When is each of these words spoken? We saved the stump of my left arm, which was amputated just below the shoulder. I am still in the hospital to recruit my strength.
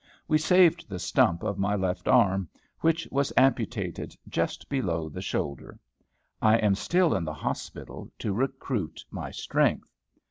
We 0.27 0.39
saved 0.39 0.89
the 0.89 0.97
stump 0.97 1.43
of 1.43 1.59
my 1.59 1.75
left 1.75 2.07
arm, 2.07 2.49
which 2.79 3.07
was 3.11 3.31
amputated 3.37 4.15
just 4.27 4.67
below 4.67 5.09
the 5.09 5.21
shoulder. 5.21 5.77
I 6.41 6.57
am 6.57 6.73
still 6.73 7.13
in 7.13 7.23
the 7.23 7.33
hospital 7.35 8.09
to 8.17 8.33
recruit 8.33 9.05
my 9.11 9.29
strength. 9.29 9.93